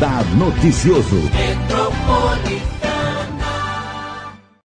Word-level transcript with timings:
Radar 0.00 0.24
Noticioso. 0.34 1.16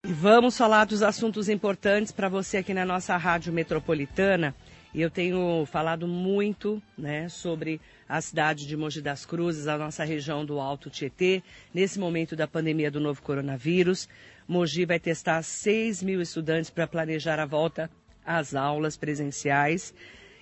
E 0.05 0.12
vamos 0.12 0.59
falar 0.59 0.84
dos 0.84 1.02
assuntos 1.02 1.48
importantes 1.48 2.12
para 2.12 2.29
você 2.29 2.59
aqui 2.59 2.74
na 2.74 2.84
nossa 2.84 3.16
Rádio 3.16 3.50
Metropolitana. 3.50 4.55
E 4.92 5.00
eu 5.00 5.10
tenho 5.10 5.64
falado 5.64 6.06
muito 6.06 6.82
né, 6.98 7.30
sobre 7.30 7.80
a 8.06 8.20
cidade 8.20 8.66
de 8.66 8.77
Mogi 8.77 9.00
das 9.00 9.24
Cruzes, 9.24 9.68
a 9.68 9.79
nossa 9.79 10.05
região 10.05 10.45
do 10.45 10.60
Alto 10.60 10.91
Tietê, 10.91 11.42
nesse 11.73 11.98
momento 11.98 12.37
da 12.37 12.46
pandemia 12.46 12.91
do 12.91 13.01
novo 13.01 13.23
coronavírus. 13.23 14.10
Mogi 14.46 14.84
vai 14.84 15.01
testar 15.01 15.41
6 15.41 16.02
mil 16.02 16.20
estudantes 16.20 16.69
para 16.69 16.87
planejar 16.87 17.41
a 17.41 17.46
volta 17.46 17.91
às 18.23 18.55
aulas 18.55 18.98
presenciais. 18.98 19.95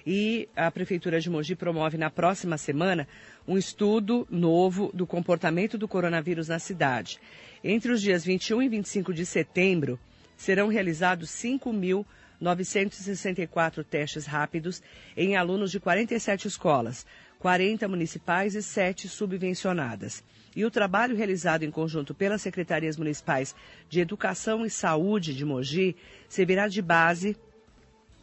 E 0.06 0.48
a 0.56 0.70
Prefeitura 0.70 1.20
de 1.20 1.28
Mogi 1.28 1.54
promove 1.54 1.98
na 1.98 2.09
próxima 2.10 2.56
semana 2.56 3.06
um 3.46 3.59
estudo 3.59 4.26
novo 4.30 4.90
do 4.95 5.06
comportamento 5.06 5.76
do 5.76 5.86
coronavírus 5.86 6.48
na 6.48 6.59
cidade. 6.59 7.20
Entre 7.62 7.92
os 7.92 8.00
dias 8.00 8.24
21 8.24 8.62
e 8.62 8.68
25 8.68 9.12
de 9.12 9.26
setembro, 9.26 10.00
serão 10.36 10.68
realizados 10.68 11.28
5.964 11.30 13.84
testes 13.84 14.24
rápidos 14.24 14.82
em 15.14 15.36
alunos 15.36 15.70
de 15.70 15.78
47 15.78 16.48
escolas, 16.48 17.04
40 17.38 17.87
municipais 17.87 18.54
e 18.54 18.62
7 18.62 19.06
subvencionadas. 19.06 20.24
E 20.56 20.64
o 20.64 20.70
trabalho 20.70 21.14
realizado 21.14 21.62
em 21.62 21.70
conjunto 21.70 22.14
pelas 22.14 22.40
secretarias 22.40 22.96
municipais 22.96 23.54
de 23.88 24.01
Educação 24.01 24.65
e 24.65 24.71
Saúde 24.71 25.34
de 25.34 25.45
Mogi 25.45 25.95
servirá 26.28 26.68
de 26.68 26.80
base 26.80 27.37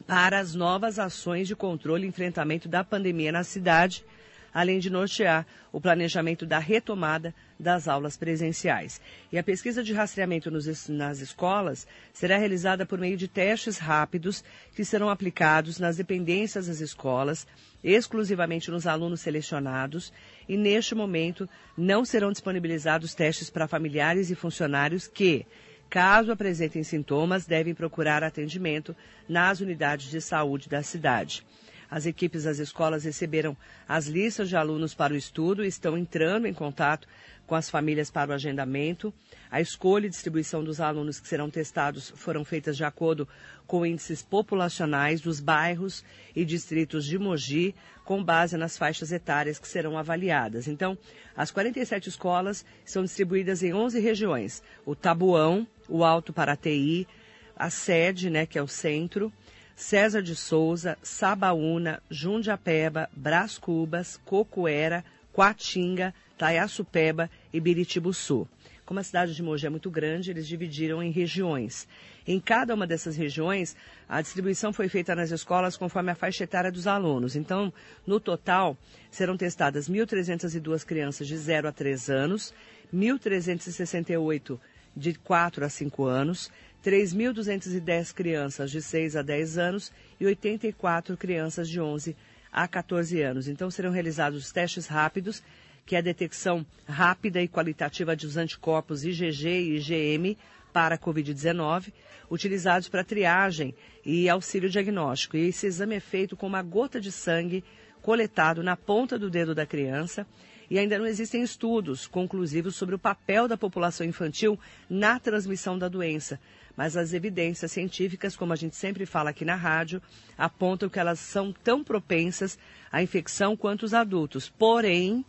para 0.08 0.39
as 0.39 0.55
novas 0.55 0.97
ações 0.97 1.47
de 1.47 1.55
controle 1.55 2.05
e 2.05 2.09
enfrentamento 2.09 2.69
da 2.69 2.83
pandemia 2.83 3.31
na 3.31 3.44
cidade, 3.44 4.05
além 4.53 4.80
de 4.80 4.89
nortear 4.89 5.45
o 5.72 5.81
planejamento 5.81 6.45
da 6.45 6.58
retomada 6.58 7.36
das 7.59 7.88
aulas 7.88 8.16
presenciais. 8.16 9.02
E 9.31 9.38
a 9.38 9.44
pesquisa 9.44 9.83
de 9.83 9.94
rastreamento 9.94 10.49
nos, 10.49 10.88
nas 10.88 11.19
escolas 11.19 11.86
será 12.14 12.38
realizada 12.38 12.86
por 12.86 12.97
meio 12.97 13.17
de 13.17 13.27
testes 13.27 13.77
rápidos 13.77 14.44
que 14.73 14.86
serão 14.86 15.09
aplicados 15.09 15.77
nas 15.77 15.97
dependências 15.97 16.67
das 16.67 16.80
escolas, 16.80 17.45
exclusivamente 17.83 18.71
nos 18.71 18.88
alunos 18.88 19.21
selecionados, 19.21 20.14
e 20.47 20.55
neste 20.55 20.95
momento 20.95 21.47
não 21.77 22.05
serão 22.05 22.31
disponibilizados 22.31 23.14
testes 23.14 23.49
para 23.49 23.67
familiares 23.67 24.31
e 24.31 24.36
funcionários 24.36 25.05
que, 25.08 25.45
caso 25.89 26.31
apresentem 26.31 26.83
sintomas, 26.83 27.45
devem 27.45 27.73
procurar 27.73 28.23
atendimento 28.23 28.95
nas 29.27 29.59
unidades 29.59 30.09
de 30.09 30.21
saúde 30.21 30.69
da 30.69 30.83
cidade. 30.83 31.45
As 31.89 32.05
equipes 32.05 32.43
das 32.43 32.59
escolas 32.59 33.05
receberam 33.05 33.55
as 33.88 34.08
listas 34.08 34.49
de 34.49 34.58
alunos 34.58 34.93
para 34.93 35.13
o 35.13 35.17
estudo 35.17 35.63
e 35.63 35.67
estão 35.67 35.97
entrando 35.97 36.45
em 36.45 36.53
contato 36.53 37.08
com 37.45 37.55
as 37.55 37.69
famílias 37.69 38.11
para 38.11 38.31
o 38.31 38.33
agendamento. 38.33 39.13
A 39.49 39.61
escolha 39.61 40.05
e 40.05 40.09
distribuição 40.09 40.61
dos 40.61 40.81
alunos 40.81 41.17
que 41.17 41.27
serão 41.30 41.49
testados 41.49 42.11
foram 42.13 42.43
feitas 42.43 42.75
de 42.75 42.83
acordo 42.83 43.27
com 43.65 43.85
índices 43.85 44.21
populacionais 44.21 45.21
dos 45.21 45.39
bairros 45.39 46.03
e 46.35 46.43
distritos 46.43 47.05
de 47.05 47.17
Mogi, 47.17 47.73
com 48.03 48.21
base 48.21 48.58
nas 48.58 48.77
faixas 48.77 49.13
etárias 49.13 49.58
que 49.58 49.67
serão 49.67 49.97
avaliadas. 49.97 50.67
Então, 50.67 50.97
as 51.35 51.52
47 51.52 52.09
escolas 52.09 52.65
são 52.83 53.03
distribuídas 53.03 53.63
em 53.63 53.73
11 53.73 53.99
regiões: 54.02 54.61
o 54.85 54.93
Tabuão, 54.93 55.65
o 55.88 56.03
Alto 56.03 56.33
Paraty, 56.33 57.07
a 57.55 57.69
sede, 57.69 58.30
né, 58.30 58.45
que 58.45 58.57
é 58.57 58.61
o 58.61 58.67
centro, 58.67 59.31
César 59.75 60.23
de 60.23 60.36
Souza, 60.36 60.98
Sabaúna, 61.03 62.02
Jundiapeba, 62.09 63.09
Brás 63.15 63.58
Cubas, 63.58 64.20
Cocuera, 64.26 65.05
Coatinga, 65.31 66.14
Taiaçupeba 66.37 67.30
e 67.53 67.59
Biritibuçu. 67.59 68.47
Como 68.87 68.99
a 68.99 69.03
cidade 69.03 69.36
de 69.36 69.43
Mogi 69.43 69.67
é 69.67 69.70
muito 69.70 69.92
grande, 69.92 70.31
eles 70.31 70.47
dividiram 70.47 71.03
em 71.03 71.11
regiões. 71.11 71.87
Em 72.26 72.39
cada 72.39 72.73
uma 72.73 72.87
dessas 72.87 73.17
regiões, 73.17 73.76
a 74.08 74.21
distribuição 74.21 74.71
foi 74.71 74.87
feita 74.87 75.14
nas 75.14 75.30
escolas 75.30 75.76
conforme 75.76 76.09
a 76.09 76.15
faixa 76.15 76.45
etária 76.45 76.71
dos 76.71 76.87
alunos. 76.87 77.36
Então, 77.36 77.71
no 78.05 78.20
total, 78.20 78.77
serão 79.11 79.36
testadas 79.36 79.89
1.302 79.89 80.86
crianças 80.86 81.27
de 81.27 81.37
0 81.37 81.67
a 81.67 81.71
3 81.71 82.09
anos, 82.09 82.53
1.368 82.93 84.58
de 84.97 85.13
4 85.13 85.63
a 85.63 85.69
5 85.69 86.03
anos, 86.05 86.52
3.210 86.83 88.13
crianças 88.13 88.71
de 88.71 88.81
6 88.81 89.15
a 89.15 89.21
10 89.21 89.58
anos 89.58 89.91
e 90.19 90.25
84 90.25 91.15
crianças 91.15 91.69
de 91.69 91.80
11 91.80 92.15
a 92.52 92.67
14 92.67 93.21
anos. 93.21 93.47
Então, 93.47 93.69
serão 93.69 93.91
realizados 93.91 94.52
testes 94.52 94.87
rápidos 94.87 95.43
que 95.87 95.95
é 95.95 95.99
a 95.99 96.02
detecção 96.02 96.65
rápida 96.85 97.41
e 97.41 97.47
qualitativa 97.47 98.13
dos 98.13 98.35
anticorpos 98.35 99.05
IgG 99.05 99.47
e 99.47 99.77
IgM 99.77 100.37
para 100.73 100.95
a 100.95 100.97
Covid-19, 100.97 101.93
utilizados 102.29 102.89
para 102.89 103.05
triagem 103.05 103.73
e 104.05 104.27
auxílio 104.27 104.69
diagnóstico. 104.69 105.37
E 105.37 105.47
esse 105.47 105.65
exame 105.65 105.95
é 105.95 105.99
feito 106.02 106.35
com 106.35 106.45
uma 106.45 106.61
gota 106.61 106.99
de 106.99 107.09
sangue 107.09 107.64
coletado 108.02 108.61
na 108.61 108.75
ponta 108.75 109.17
do 109.17 109.29
dedo 109.29 109.55
da 109.55 109.65
criança 109.65 110.27
e 110.70 110.78
ainda 110.78 110.98
não 110.98 111.05
existem 111.05 111.42
estudos 111.42 112.08
conclusivos 112.08 112.76
sobre 112.76 112.95
o 112.95 113.00
papel 113.00 113.48
da 113.48 113.58
população 113.58 114.05
infantil 114.05 114.60
na 114.89 115.20
transmissão 115.20 115.78
da 115.78 115.88
doença. 115.88 116.39
Mas 116.76 116.95
as 116.95 117.14
evidências 117.14 117.72
científicas, 117.72 118.36
como 118.36 118.54
a 118.54 118.55
gente 118.55 118.76
sempre 118.76 119.06
fala 119.06 119.32
aqui 119.32 119.44
na 119.44 119.56
rádio, 119.56 120.02
apontam 120.38 120.89
que 120.89 121.00
elas 121.00 121.20
são 121.20 121.52
tão 121.52 121.83
propensas 121.83 122.58
à 122.92 123.02
infecção 123.02 123.58
quanto 123.58 123.83
os 123.83 123.94
adultos. 123.94 124.48
Porém, 124.48 125.26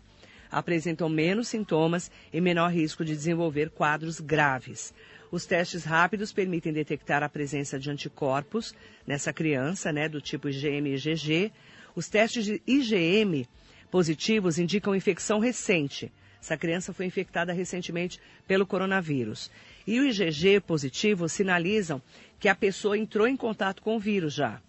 apresentam 0.50 1.09
menos 1.09 1.48
sintomas 1.48 2.10
e 2.32 2.41
menor 2.41 2.71
risco 2.71 3.04
de 3.04 3.15
desenvolver 3.15 3.71
quadros 3.71 4.21
graves. 4.21 4.93
Os 5.31 5.44
testes 5.44 5.84
rápidos 5.84 6.32
permitem 6.32 6.72
detectar 6.72 7.22
a 7.22 7.28
presença 7.28 7.78
de 7.78 7.91
anticorpos 7.91 8.75
nessa 9.06 9.32
criança, 9.32 9.93
né, 9.93 10.09
do 10.09 10.21
tipo 10.21 10.48
IgM 10.48 10.87
e 10.87 10.94
IgG. 10.94 11.53
Os 11.94 12.09
testes 12.09 12.44
de 12.44 12.62
IgM 12.66 13.47
positivos 13.91 14.59
indicam 14.59 14.94
infecção 14.94 15.38
recente. 15.38 16.12
Essa 16.41 16.56
criança 16.56 16.93
foi 16.93 17.06
infectada 17.06 17.53
recentemente 17.53 18.21
pelo 18.47 18.66
coronavírus. 18.66 19.50
E 19.87 19.99
o 19.99 20.04
IgG 20.04 20.60
positivo 20.60 21.28
sinalizam 21.28 22.00
que 22.38 22.48
a 22.48 22.54
pessoa 22.54 22.97
entrou 22.97 23.27
em 23.27 23.37
contato 23.37 23.82
com 23.82 23.97
o 23.97 24.00
vírus 24.00 24.34
já. 24.34 24.60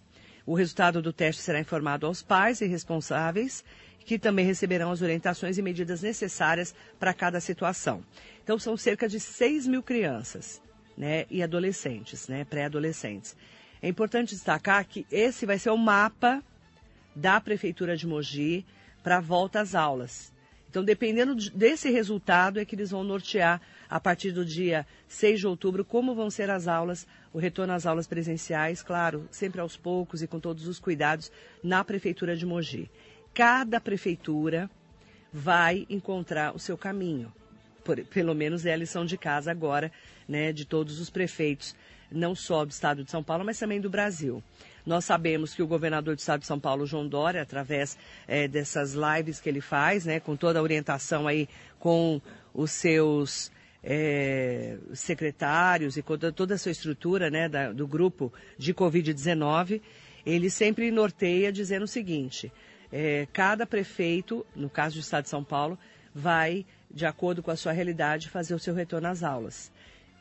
O 0.44 0.54
resultado 0.54 1.00
do 1.00 1.12
teste 1.12 1.42
será 1.42 1.60
informado 1.60 2.06
aos 2.06 2.22
pais 2.22 2.60
e 2.60 2.66
responsáveis 2.66 3.64
que 4.04 4.18
também 4.18 4.44
receberão 4.44 4.90
as 4.90 5.02
orientações 5.02 5.58
e 5.58 5.62
medidas 5.62 6.02
necessárias 6.02 6.74
para 6.98 7.14
cada 7.14 7.38
situação. 7.38 8.02
Então, 8.42 8.58
são 8.58 8.76
cerca 8.76 9.08
de 9.08 9.20
6 9.20 9.66
mil 9.66 9.82
crianças 9.82 10.60
né, 10.96 11.26
e 11.30 11.42
adolescentes, 11.42 12.26
né, 12.26 12.44
pré-adolescentes. 12.44 13.36
É 13.80 13.88
importante 13.88 14.34
destacar 14.34 14.84
que 14.86 15.06
esse 15.10 15.46
vai 15.46 15.58
ser 15.58 15.70
o 15.70 15.76
mapa 15.76 16.42
da 17.14 17.40
Prefeitura 17.40 17.96
de 17.96 18.06
Mogi 18.06 18.64
para 19.02 19.18
a 19.18 19.20
volta 19.20 19.60
às 19.60 19.74
aulas. 19.74 20.32
Então, 20.68 20.84
dependendo 20.84 21.34
desse 21.50 21.90
resultado, 21.90 22.60
é 22.60 22.64
que 22.64 22.76
eles 22.76 22.90
vão 22.90 23.02
nortear, 23.02 23.60
a 23.88 23.98
partir 23.98 24.30
do 24.30 24.44
dia 24.44 24.86
6 25.08 25.40
de 25.40 25.46
outubro, 25.46 25.84
como 25.84 26.14
vão 26.14 26.30
ser 26.30 26.48
as 26.48 26.68
aulas, 26.68 27.08
o 27.32 27.38
retorno 27.38 27.72
às 27.72 27.86
aulas 27.86 28.06
presenciais, 28.06 28.82
claro, 28.82 29.26
sempre 29.32 29.60
aos 29.60 29.76
poucos 29.76 30.22
e 30.22 30.28
com 30.28 30.38
todos 30.38 30.68
os 30.68 30.78
cuidados, 30.78 31.32
na 31.62 31.82
Prefeitura 31.82 32.36
de 32.36 32.46
Mogi 32.46 32.88
cada 33.32 33.80
prefeitura 33.80 34.70
vai 35.32 35.86
encontrar 35.88 36.54
o 36.54 36.58
seu 36.58 36.76
caminho. 36.76 37.32
Por, 37.84 38.04
pelo 38.04 38.34
menos 38.34 38.66
é 38.66 38.72
a 38.72 38.76
lição 38.76 39.04
de 39.04 39.16
casa 39.16 39.50
agora, 39.50 39.90
né, 40.28 40.52
de 40.52 40.64
todos 40.64 41.00
os 41.00 41.10
prefeitos, 41.10 41.74
não 42.10 42.34
só 42.34 42.64
do 42.64 42.70
estado 42.70 43.04
de 43.04 43.10
São 43.10 43.22
Paulo, 43.22 43.44
mas 43.44 43.58
também 43.58 43.80
do 43.80 43.90
Brasil. 43.90 44.42
Nós 44.84 45.04
sabemos 45.04 45.54
que 45.54 45.62
o 45.62 45.66
governador 45.66 46.14
do 46.14 46.18
estado 46.18 46.40
de 46.40 46.46
São 46.46 46.58
Paulo, 46.58 46.86
João 46.86 47.06
Dória, 47.06 47.42
através 47.42 47.98
é, 48.26 48.48
dessas 48.48 48.94
lives 48.94 49.40
que 49.40 49.48
ele 49.48 49.60
faz, 49.60 50.06
né, 50.06 50.20
com 50.20 50.36
toda 50.36 50.58
a 50.58 50.62
orientação 50.62 51.26
aí 51.26 51.48
com 51.78 52.20
os 52.54 52.70
seus 52.70 53.52
é, 53.82 54.76
secretários 54.92 55.96
e 55.96 56.02
com 56.02 56.18
toda 56.18 56.54
a 56.54 56.58
sua 56.58 56.72
estrutura 56.72 57.30
né, 57.30 57.48
da, 57.48 57.72
do 57.72 57.86
grupo 57.86 58.32
de 58.58 58.74
Covid-19, 58.74 59.80
ele 60.24 60.50
sempre 60.50 60.90
norteia 60.90 61.52
dizendo 61.52 61.84
o 61.84 61.88
seguinte: 61.88 62.52
é, 62.92 63.26
cada 63.32 63.66
prefeito, 63.66 64.44
no 64.54 64.68
caso 64.68 64.96
do 64.96 65.00
Estado 65.00 65.24
de 65.24 65.30
São 65.30 65.44
Paulo, 65.44 65.78
vai, 66.14 66.66
de 66.90 67.06
acordo 67.06 67.42
com 67.42 67.50
a 67.50 67.56
sua 67.56 67.72
realidade, 67.72 68.28
fazer 68.28 68.54
o 68.54 68.58
seu 68.58 68.74
retorno 68.74 69.08
às 69.08 69.22
aulas. 69.22 69.70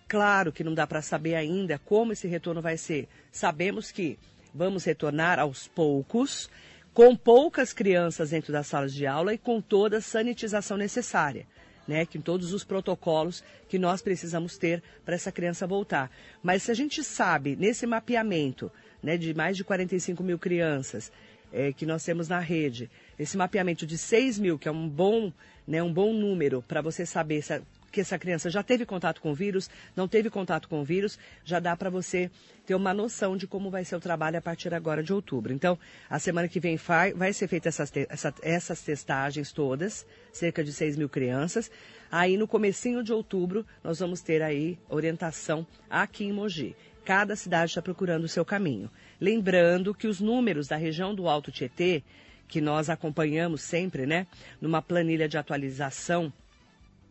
Claro 0.08 0.52
que 0.52 0.64
não 0.64 0.74
dá 0.74 0.88
para 0.88 1.02
saber 1.02 1.36
ainda 1.36 1.78
como 1.80 2.14
esse 2.14 2.28
retorno 2.28 2.62
vai 2.62 2.78
ser. 2.78 3.08
Sabemos 3.32 3.92
que 3.92 4.18
vamos 4.54 4.84
retornar 4.84 5.40
aos 5.40 5.68
poucos, 5.68 6.50
com 6.94 7.16
poucas 7.16 7.74
crianças 7.74 8.32
dentro 8.32 8.52
das 8.52 8.68
salas 8.68 8.94
de 8.94 9.06
aula 9.06 9.34
e 9.34 9.38
com 9.38 9.62
toda 9.62 9.98
a 9.98 10.02
sanitização 10.02 10.78
necessária. 10.78 11.46
Né, 11.88 12.06
com 12.06 12.22
todos 12.22 12.54
os 12.54 12.64
protocolos 12.64 13.44
que 13.68 13.80
nós 13.80 14.00
precisamos 14.00 14.60
ter 14.60 14.84
para 15.04 15.16
essa 15.16 15.32
criança 15.32 15.66
voltar. 15.66 16.12
Mas 16.44 16.62
se 16.62 16.70
a 16.70 16.76
gente 16.76 17.04
sabe, 17.04 17.56
nesse 17.56 17.88
mapeamento 17.88 18.72
né, 19.02 19.18
de 19.18 19.34
mais 19.34 19.58
de 19.58 19.64
45 19.64 20.22
mil 20.24 20.38
crianças, 20.38 21.12
é, 21.52 21.74
que 21.74 21.86
nós 21.86 22.04
temos 22.04 22.28
na 22.28 22.40
rede, 22.40 22.90
esse 23.18 23.38
mapeamento 23.38 23.86
de 23.86 23.98
6 23.98 24.40
mil, 24.40 24.60
que 24.60 24.68
é 24.68 24.72
um 24.72 24.88
bom, 24.88 25.32
né, 25.68 25.82
um 25.82 25.92
bom 25.92 26.14
número 26.14 26.64
para 26.68 26.82
você 26.82 27.06
saber 27.06 27.42
se 27.42 27.54
a, 27.54 27.62
que 27.92 28.02
essa 28.02 28.18
criança 28.18 28.50
já 28.50 28.64
teve 28.64 28.86
contato 28.86 29.20
com 29.22 29.32
o 29.32 29.36
vírus, 29.36 29.70
não 29.96 30.08
teve 30.08 30.30
contato 30.30 30.68
com 30.68 30.82
o 30.82 30.84
vírus, 30.84 31.18
já 31.44 31.60
dá 31.60 31.76
para 31.76 31.90
você 31.90 32.30
ter 32.66 32.76
uma 32.76 32.94
noção 32.94 33.36
de 33.36 33.48
como 33.48 33.70
vai 33.70 33.84
ser 33.84 33.96
o 33.96 34.00
trabalho 34.00 34.38
a 34.38 34.42
partir 34.42 34.74
agora 34.74 35.02
de 35.02 35.12
outubro. 35.12 35.52
Então, 35.52 35.78
a 36.10 36.20
semana 36.20 36.48
que 36.48 36.60
vem 36.60 36.78
vai, 36.78 37.34
ser 37.34 37.48
feita 37.48 37.70
essas, 37.70 37.92
essa, 38.08 38.34
essas 38.42 38.82
testagens 38.82 39.52
todas, 39.52 40.06
cerca 40.32 40.64
de 40.64 40.72
6 40.72 40.98
mil 40.98 41.10
crianças. 41.10 41.72
Aí, 42.12 42.38
no 42.38 42.48
comecinho 42.48 43.04
de 43.04 43.14
outubro, 43.14 43.66
nós 43.84 44.00
vamos 44.00 44.22
ter 44.22 44.42
aí 44.42 44.80
orientação 44.90 45.66
aqui 45.90 46.26
em 46.26 46.34
Mogi. 46.34 46.76
Cada 47.06 47.36
cidade 47.36 47.72
está 47.72 47.82
procurando 47.82 48.24
o 48.24 48.28
seu 48.28 48.44
caminho. 48.44 48.90
Lembrando 49.22 49.94
que 49.94 50.08
os 50.08 50.20
números 50.20 50.68
da 50.68 50.76
região 50.76 51.14
do 51.14 51.28
Alto 51.28 51.52
Tietê, 51.52 52.04
que 52.48 52.60
nós 52.60 52.90
acompanhamos 52.90 53.62
sempre, 53.62 54.06
né, 54.06 54.26
numa 54.60 54.82
planilha 54.82 55.28
de 55.28 55.38
atualização 55.38 56.34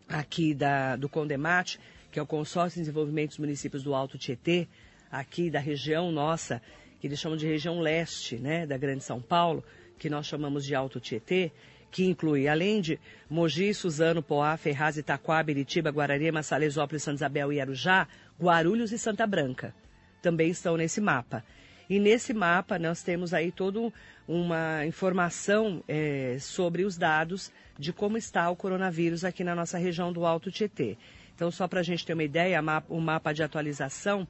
aqui 0.08 0.52
da, 0.52 0.96
do 0.96 1.08
Condemate, 1.08 1.78
que 2.10 2.18
é 2.18 2.22
o 2.22 2.26
Consórcio 2.26 2.78
de 2.78 2.86
Desenvolvimento 2.86 3.30
dos 3.30 3.38
Municípios 3.38 3.82
do 3.82 3.94
Alto 3.94 4.18
Tietê, 4.18 4.66
aqui 5.10 5.50
da 5.50 5.60
região 5.60 6.10
nossa, 6.10 6.60
que 7.00 7.06
eles 7.06 7.18
chamam 7.18 7.36
de 7.36 7.46
região 7.46 7.80
leste, 7.80 8.36
né, 8.36 8.66
da 8.66 8.76
Grande 8.76 9.04
São 9.04 9.20
Paulo, 9.20 9.62
que 9.98 10.10
nós 10.10 10.26
chamamos 10.26 10.64
de 10.64 10.74
Alto 10.74 10.98
Tietê, 10.98 11.52
que 11.90 12.04
inclui, 12.04 12.48
além 12.48 12.80
de 12.80 12.98
Mogi, 13.28 13.72
Suzano, 13.72 14.22
Poá, 14.22 14.56
Ferraz, 14.56 14.96
Itaquá, 14.96 15.42
Beritiba, 15.42 15.90
Guararema, 15.90 16.42
Salesópolis, 16.42 17.02
Santa 17.02 17.16
Isabel 17.16 17.52
e 17.52 17.60
Arujá, 17.60 18.06
Guarulhos 18.40 18.92
e 18.92 18.98
Santa 18.98 19.26
Branca 19.26 19.74
também 20.20 20.50
estão 20.50 20.76
nesse 20.76 21.00
mapa. 21.00 21.44
E 21.88 21.98
nesse 21.98 22.34
mapa 22.34 22.78
nós 22.78 23.02
temos 23.02 23.32
aí 23.32 23.50
toda 23.50 23.92
uma 24.26 24.84
informação 24.84 25.82
é, 25.88 26.36
sobre 26.38 26.84
os 26.84 26.98
dados 26.98 27.50
de 27.78 27.92
como 27.92 28.18
está 28.18 28.50
o 28.50 28.56
coronavírus 28.56 29.24
aqui 29.24 29.42
na 29.42 29.54
nossa 29.54 29.78
região 29.78 30.12
do 30.12 30.26
Alto 30.26 30.50
Tietê. 30.50 30.98
Então, 31.34 31.50
só 31.50 31.66
para 31.66 31.80
a 31.80 31.82
gente 31.82 32.04
ter 32.04 32.12
uma 32.12 32.24
ideia, 32.24 32.60
o 32.88 33.00
mapa 33.00 33.32
de 33.32 33.42
atualização, 33.42 34.26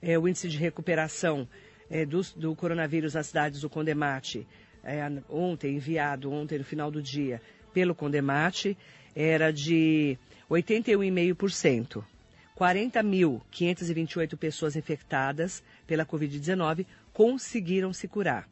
é, 0.00 0.18
o 0.18 0.26
índice 0.28 0.48
de 0.48 0.56
recuperação 0.56 1.48
é, 1.90 2.06
do, 2.06 2.22
do, 2.36 2.54
coronavírus 2.54 3.14
nas 3.14 3.26
cidades 3.26 3.60
do 3.60 3.68
Condemate, 3.68 4.46
é, 4.84 5.10
ontem, 5.28 5.76
enviado 5.76 6.30
ontem 6.30 6.58
no 6.58 6.64
final 6.64 6.90
do 6.90 7.02
dia 7.02 7.40
pelo 7.72 7.94
Condemate, 7.94 8.76
era 9.14 9.52
de 9.52 10.18
81,5%. 10.50 12.04
40.528 12.56 14.36
pessoas 14.36 14.76
infectadas 14.76 15.62
pela 15.86 16.06
Covid-19 16.06 16.86
conseguiram 17.12 17.92
se 17.92 18.06
curar. 18.06 18.48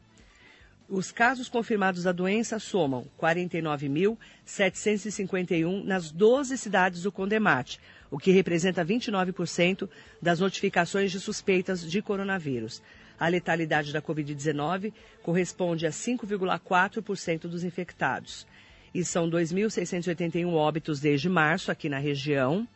Os 0.89 1.13
casos 1.13 1.49
confirmados 1.49 2.03
da 2.03 2.11
doença 2.13 2.59
somam 2.59 3.07
49.751 3.19 5.85
nas 5.85 6.11
12 6.11 6.59
cidades 6.59 7.03
do 7.03 7.13
Condemate, 7.13 7.81
o 8.11 8.19
que 8.19 8.33
representa 8.33 8.85
29% 8.85 9.89
das 10.21 10.41
notificações 10.41 11.11
de 11.11 11.19
suspeitas 11.19 11.89
de 11.89 12.03
coronavírus. 12.03 12.83
A 13.19 13.29
letalidade 13.29 13.93
da 13.93 14.03
Covid-19 14.03 14.93
corresponde 15.23 15.87
a 15.87 15.91
5,4% 15.91 17.43
dos 17.43 17.65
infectados. 17.65 18.47
E 18.95 19.05
são 19.05 19.29
2.681 19.29 20.53
óbitos 20.53 21.01
desde 21.01 21.29
março 21.29 21.71
aqui 21.71 21.89
na 21.89 21.99
região. 21.99 22.67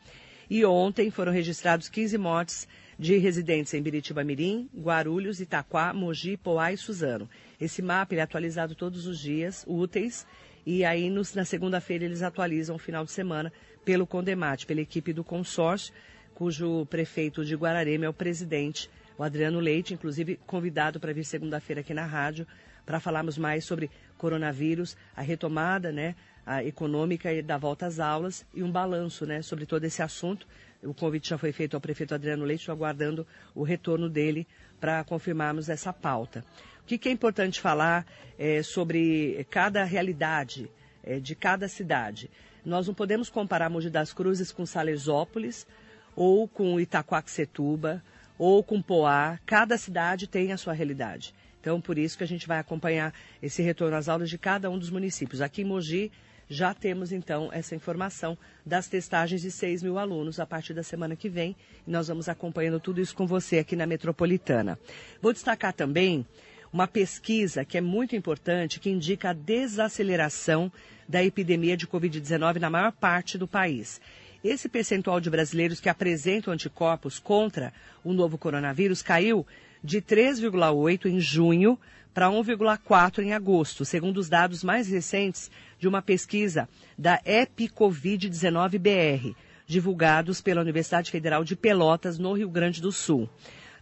E 0.48 0.64
ontem 0.64 1.10
foram 1.10 1.32
registrados 1.32 1.88
15 1.88 2.16
mortes 2.16 2.68
de 2.98 3.18
residentes 3.18 3.74
em 3.74 3.82
Biritiba 3.82 4.24
Mirim, 4.24 4.68
Guarulhos, 4.74 5.40
Itaquá, 5.40 5.92
Mogi, 5.92 6.36
Poá 6.36 6.72
e 6.72 6.76
Suzano. 6.76 7.28
Esse 7.60 7.82
mapa 7.82 8.14
é 8.14 8.20
atualizado 8.20 8.74
todos 8.74 9.06
os 9.06 9.18
dias, 9.18 9.64
úteis, 9.66 10.26
e 10.64 10.84
aí 10.84 11.10
nos, 11.10 11.34
na 11.34 11.44
segunda-feira 11.44 12.04
eles 12.04 12.22
atualizam 12.22 12.76
o 12.76 12.78
final 12.78 13.04
de 13.04 13.10
semana 13.10 13.52
pelo 13.84 14.06
Condemate, 14.06 14.66
pela 14.66 14.80
equipe 14.80 15.12
do 15.12 15.22
consórcio, 15.22 15.92
cujo 16.34 16.86
prefeito 16.86 17.44
de 17.44 17.54
Guararema 17.54 18.06
é 18.06 18.08
o 18.08 18.12
presidente, 18.12 18.90
o 19.18 19.22
Adriano 19.22 19.60
Leite, 19.60 19.94
inclusive 19.94 20.38
convidado 20.46 21.00
para 21.00 21.12
vir 21.12 21.24
segunda-feira 21.24 21.80
aqui 21.80 21.94
na 21.94 22.04
rádio 22.04 22.46
para 22.86 23.00
falarmos 23.00 23.36
mais 23.36 23.64
sobre 23.64 23.90
coronavírus, 24.16 24.96
a 25.14 25.20
retomada, 25.20 25.90
né, 25.90 26.14
a 26.46 26.62
econômica 26.62 27.32
e 27.32 27.42
da 27.42 27.58
volta 27.58 27.86
às 27.86 27.98
aulas 27.98 28.46
e 28.54 28.62
um 28.62 28.70
balanço 28.70 29.26
né, 29.26 29.42
sobre 29.42 29.66
todo 29.66 29.84
esse 29.84 30.00
assunto. 30.00 30.46
O 30.82 30.94
convite 30.94 31.30
já 31.30 31.36
foi 31.36 31.50
feito 31.50 31.74
ao 31.74 31.80
prefeito 31.80 32.14
Adriano 32.14 32.44
Leite, 32.44 32.60
estou 32.60 32.72
aguardando 32.72 33.26
o 33.54 33.64
retorno 33.64 34.08
dele 34.08 34.46
para 34.78 35.02
confirmarmos 35.02 35.68
essa 35.68 35.92
pauta. 35.92 36.44
O 36.82 36.86
que, 36.86 36.96
que 36.96 37.08
é 37.08 37.12
importante 37.12 37.60
falar 37.60 38.06
é, 38.38 38.62
sobre 38.62 39.44
cada 39.50 39.82
realidade 39.82 40.70
é, 41.02 41.18
de 41.18 41.34
cada 41.34 41.66
cidade? 41.66 42.30
Nós 42.64 42.86
não 42.86 42.94
podemos 42.94 43.28
comparar 43.28 43.68
Mogi 43.68 43.90
das 43.90 44.12
Cruzes 44.12 44.52
com 44.52 44.64
Salesópolis 44.64 45.66
ou 46.14 46.46
com 46.46 46.78
Itaquaquecetuba 46.78 48.02
ou 48.38 48.62
com 48.62 48.80
Poá. 48.80 49.38
Cada 49.44 49.76
cidade 49.78 50.26
tem 50.26 50.52
a 50.52 50.56
sua 50.56 50.72
realidade. 50.72 51.34
Então, 51.60 51.80
por 51.80 51.98
isso 51.98 52.16
que 52.16 52.24
a 52.24 52.28
gente 52.28 52.46
vai 52.46 52.58
acompanhar 52.58 53.12
esse 53.42 53.60
retorno 53.60 53.96
às 53.96 54.08
aulas 54.08 54.30
de 54.30 54.38
cada 54.38 54.70
um 54.70 54.78
dos 54.78 54.90
municípios. 54.90 55.40
Aqui 55.40 55.62
em 55.62 55.64
Mogi, 55.64 56.12
já 56.48 56.72
temos, 56.72 57.10
então, 57.10 57.50
essa 57.52 57.74
informação 57.74 58.38
das 58.64 58.88
testagens 58.88 59.42
de 59.42 59.50
6 59.50 59.82
mil 59.82 59.98
alunos 59.98 60.38
a 60.38 60.46
partir 60.46 60.74
da 60.74 60.82
semana 60.82 61.16
que 61.16 61.28
vem. 61.28 61.56
E 61.86 61.90
nós 61.90 62.06
vamos 62.08 62.28
acompanhando 62.28 62.78
tudo 62.78 63.00
isso 63.00 63.16
com 63.16 63.26
você 63.26 63.58
aqui 63.58 63.74
na 63.74 63.84
Metropolitana. 63.84 64.78
Vou 65.20 65.32
destacar 65.32 65.72
também 65.72 66.24
uma 66.72 66.86
pesquisa 66.86 67.64
que 67.64 67.78
é 67.78 67.80
muito 67.80 68.14
importante, 68.14 68.78
que 68.78 68.90
indica 68.90 69.30
a 69.30 69.32
desaceleração 69.32 70.70
da 71.08 71.24
epidemia 71.24 71.76
de 71.76 71.86
Covid-19 71.86 72.60
na 72.60 72.70
maior 72.70 72.92
parte 72.92 73.38
do 73.38 73.48
país. 73.48 74.00
Esse 74.44 74.68
percentual 74.68 75.20
de 75.20 75.30
brasileiros 75.30 75.80
que 75.80 75.88
apresentam 75.88 76.52
anticorpos 76.52 77.18
contra 77.18 77.72
o 78.04 78.12
novo 78.12 78.38
coronavírus 78.38 79.02
caiu 79.02 79.46
de 79.82 80.00
3,8 80.00 81.06
em 81.06 81.20
junho 81.20 81.78
para 82.12 82.28
1,4 82.28 83.22
em 83.22 83.34
agosto, 83.34 83.84
segundo 83.84 84.16
os 84.18 84.28
dados 84.28 84.64
mais 84.64 84.88
recentes 84.88 85.50
de 85.78 85.86
uma 85.86 86.00
pesquisa 86.00 86.68
da 86.96 87.20
EpiCovid-19 87.24 88.78
BR, 88.78 89.36
divulgados 89.66 90.40
pela 90.40 90.62
Universidade 90.62 91.10
Federal 91.10 91.44
de 91.44 91.54
Pelotas, 91.54 92.18
no 92.18 92.32
Rio 92.32 92.48
Grande 92.48 92.80
do 92.80 92.90
Sul. 92.90 93.28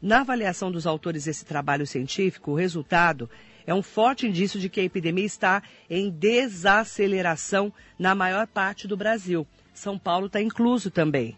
Na 0.02 0.20
avaliação 0.20 0.70
dos 0.72 0.86
autores 0.86 1.24
desse 1.24 1.44
trabalho 1.44 1.86
científico, 1.86 2.50
o 2.50 2.56
resultado 2.56 3.30
é 3.66 3.72
um 3.72 3.82
forte 3.82 4.26
indício 4.26 4.58
de 4.58 4.68
que 4.68 4.80
a 4.80 4.84
epidemia 4.84 5.24
está 5.24 5.62
em 5.88 6.10
desaceleração 6.10 7.72
na 7.98 8.14
maior 8.14 8.46
parte 8.46 8.86
do 8.86 8.96
Brasil. 8.96 9.46
São 9.74 9.98
Paulo 9.98 10.26
está 10.26 10.40
incluso 10.40 10.90
também. 10.90 11.36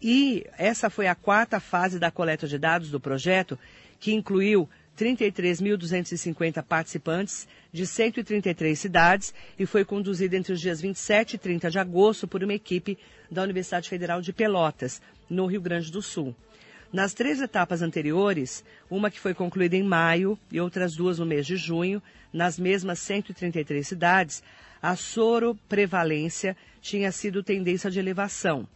E 0.00 0.44
essa 0.56 0.90
foi 0.90 1.06
a 1.06 1.14
quarta 1.14 1.58
fase 1.58 1.98
da 1.98 2.10
coleta 2.10 2.46
de 2.46 2.58
dados 2.58 2.90
do 2.90 3.00
projeto, 3.00 3.58
que 3.98 4.12
incluiu 4.12 4.68
33.250 4.98 6.62
participantes 6.62 7.46
de 7.72 7.86
133 7.86 8.78
cidades 8.78 9.32
e 9.58 9.64
foi 9.64 9.84
conduzida 9.84 10.36
entre 10.36 10.52
os 10.52 10.60
dias 10.60 10.80
27 10.80 11.34
e 11.34 11.38
30 11.38 11.70
de 11.70 11.78
agosto 11.78 12.26
por 12.26 12.42
uma 12.42 12.54
equipe 12.54 12.98
da 13.30 13.42
Universidade 13.42 13.88
Federal 13.88 14.20
de 14.20 14.32
Pelotas, 14.32 15.00
no 15.30 15.46
Rio 15.46 15.60
Grande 15.60 15.90
do 15.92 16.02
Sul. 16.02 16.34
Nas 16.92 17.12
três 17.12 17.40
etapas 17.40 17.82
anteriores, 17.82 18.64
uma 18.90 19.10
que 19.10 19.20
foi 19.20 19.34
concluída 19.34 19.76
em 19.76 19.82
maio 19.82 20.38
e 20.50 20.58
outras 20.60 20.96
duas 20.96 21.18
no 21.18 21.26
mês 21.26 21.46
de 21.46 21.54
junho, 21.56 22.02
nas 22.32 22.58
mesmas 22.58 22.98
133 23.00 23.86
cidades, 23.86 24.42
a 24.82 24.96
soroprevalência 24.96 26.56
tinha 26.80 27.10
sido 27.12 27.42
tendência 27.42 27.90
de 27.90 27.98
elevação. 27.98 28.66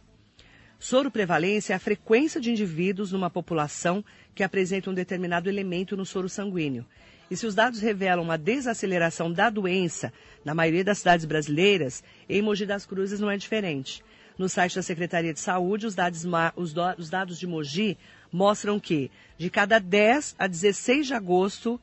Soroprevalência 0.79 1.73
é 1.73 1.75
a 1.75 1.79
frequência 1.79 2.41
de 2.41 2.51
indivíduos 2.51 3.11
numa 3.11 3.29
população 3.29 4.03
que 4.35 4.43
apresenta 4.43 4.89
um 4.89 4.93
determinado 4.93 5.49
elemento 5.49 5.95
no 5.95 6.05
soro 6.05 6.27
sanguíneo. 6.27 6.85
E 7.31 7.37
se 7.37 7.45
os 7.45 7.55
dados 7.55 7.79
revelam 7.79 8.23
uma 8.23 8.37
desaceleração 8.37 9.31
da 9.31 9.49
doença 9.49 10.11
na 10.43 10.53
maioria 10.53 10.83
das 10.83 10.97
cidades 10.97 11.25
brasileiras, 11.25 12.03
em 12.27 12.41
Mogi 12.41 12.65
das 12.65 12.85
Cruzes 12.85 13.19
não 13.19 13.31
é 13.31 13.37
diferente. 13.37 14.03
No 14.37 14.49
site 14.49 14.75
da 14.75 14.81
Secretaria 14.81 15.33
de 15.33 15.39
Saúde, 15.39 15.85
os 15.85 15.95
dados, 15.95 16.25
os, 16.55 16.73
do, 16.73 16.81
os 16.97 17.09
dados 17.09 17.39
de 17.39 17.47
Mogi 17.47 17.97
mostram 18.31 18.79
que, 18.79 19.09
de 19.37 19.49
cada 19.49 19.79
10 19.79 20.35
a 20.37 20.47
16 20.47 21.07
de 21.07 21.13
agosto, 21.13 21.79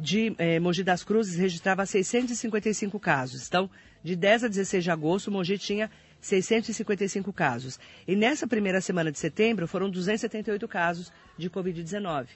de 0.00 0.34
eh, 0.38 0.58
Mogi 0.58 0.82
das 0.82 1.04
Cruzes 1.04 1.36
registrava 1.36 1.84
655 1.84 2.98
casos. 2.98 3.46
Então, 3.46 3.70
de 4.02 4.16
10 4.16 4.44
a 4.44 4.48
16 4.48 4.82
de 4.82 4.90
agosto, 4.90 5.30
Mogi 5.30 5.58
tinha 5.58 5.90
655 6.20 7.32
casos. 7.32 7.78
E 8.08 8.16
nessa 8.16 8.46
primeira 8.46 8.80
semana 8.80 9.12
de 9.12 9.18
setembro 9.18 9.68
foram 9.68 9.90
278 9.90 10.66
casos 10.66 11.12
de 11.36 11.50
Covid-19. 11.50 12.28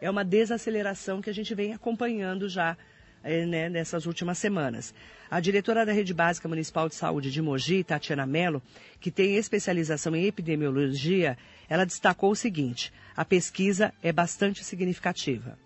É 0.00 0.10
uma 0.10 0.24
desaceleração 0.24 1.22
que 1.22 1.30
a 1.30 1.34
gente 1.34 1.54
vem 1.54 1.72
acompanhando 1.72 2.48
já 2.48 2.76
é, 3.22 3.46
né, 3.46 3.68
nessas 3.68 4.04
últimas 4.04 4.38
semanas. 4.38 4.92
A 5.30 5.38
diretora 5.38 5.86
da 5.86 5.92
Rede 5.92 6.12
Básica 6.12 6.48
Municipal 6.48 6.88
de 6.88 6.96
Saúde 6.96 7.30
de 7.30 7.40
Mogi, 7.40 7.84
Tatiana 7.84 8.26
Mello, 8.26 8.60
que 9.00 9.12
tem 9.12 9.36
especialização 9.36 10.14
em 10.16 10.26
epidemiologia, 10.26 11.38
ela 11.68 11.86
destacou 11.86 12.32
o 12.32 12.36
seguinte: 12.36 12.92
a 13.16 13.24
pesquisa 13.24 13.94
é 14.02 14.12
bastante 14.12 14.64
significativa 14.64 15.56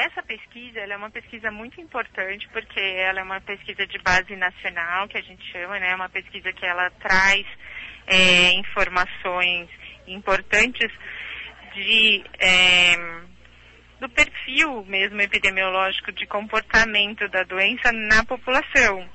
essa 0.00 0.22
pesquisa 0.22 0.80
é 0.80 0.96
uma 0.96 1.10
pesquisa 1.10 1.50
muito 1.50 1.80
importante 1.80 2.48
porque 2.52 2.80
ela 2.80 3.20
é 3.20 3.22
uma 3.22 3.40
pesquisa 3.40 3.86
de 3.86 3.98
base 3.98 4.34
nacional, 4.36 5.08
que 5.08 5.18
a 5.18 5.22
gente 5.22 5.44
chama, 5.52 5.78
né? 5.78 5.90
É 5.90 5.94
uma 5.94 6.08
pesquisa 6.08 6.52
que 6.52 6.64
ela 6.64 6.90
traz 6.90 7.46
é, 8.06 8.52
informações 8.54 9.68
importantes 10.06 10.90
de 11.74 12.24
é, 12.40 12.96
do 14.00 14.08
perfil 14.08 14.84
mesmo 14.86 15.20
epidemiológico 15.20 16.10
de 16.12 16.26
comportamento 16.26 17.28
da 17.28 17.42
doença 17.42 17.92
na 17.92 18.24
população. 18.24 19.08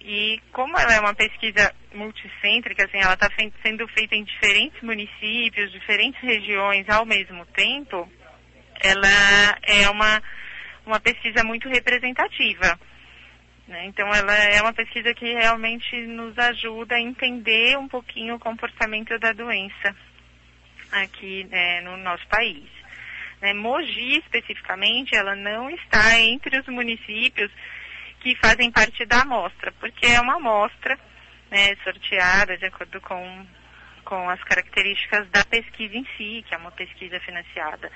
E 0.00 0.40
como 0.52 0.76
ela 0.76 0.94
é 0.94 1.00
uma 1.00 1.14
pesquisa 1.14 1.72
multicêntrica, 1.94 2.84
assim, 2.84 2.98
ela 2.98 3.14
está 3.14 3.28
sendo 3.62 3.86
feita 3.88 4.16
em 4.16 4.24
diferentes 4.24 4.80
municípios, 4.82 5.70
diferentes 5.70 6.20
regiões 6.20 6.88
ao 6.88 7.06
mesmo 7.06 7.46
tempo, 7.46 8.10
ela 8.80 9.58
é 9.62 9.88
uma, 9.90 10.22
uma 10.86 11.00
pesquisa 11.00 11.44
muito 11.44 11.68
representativa. 11.68 12.78
Né? 13.66 13.86
Então, 13.86 14.08
ela 14.12 14.34
é 14.34 14.60
uma 14.62 14.72
pesquisa 14.72 15.12
que 15.14 15.34
realmente 15.34 15.94
nos 16.06 16.36
ajuda 16.38 16.94
a 16.94 17.00
entender 17.00 17.76
um 17.76 17.86
pouquinho 17.86 18.36
o 18.36 18.40
comportamento 18.40 19.18
da 19.18 19.32
doença 19.32 19.94
aqui 20.90 21.44
né, 21.44 21.82
no 21.82 21.96
nosso 21.98 22.26
país. 22.28 22.68
Né? 23.40 23.52
Mogi, 23.52 24.18
especificamente, 24.18 25.14
ela 25.14 25.36
não 25.36 25.70
está 25.70 26.18
entre 26.20 26.58
os 26.58 26.66
municípios 26.66 27.50
que 28.20 28.34
fazem 28.36 28.70
parte 28.70 29.04
da 29.04 29.20
amostra, 29.20 29.72
porque 29.72 30.06
é 30.06 30.20
uma 30.20 30.36
amostra 30.36 30.98
né, 31.50 31.76
sorteada 31.84 32.56
de 32.56 32.66
acordo 32.66 33.00
com, 33.00 33.46
com 34.04 34.28
as 34.28 34.42
características 34.44 35.28
da 35.30 35.44
pesquisa 35.44 35.96
em 35.96 36.06
si, 36.16 36.44
que 36.46 36.54
é 36.54 36.58
uma 36.58 36.72
pesquisa 36.72 37.20
financiada. 37.20 37.90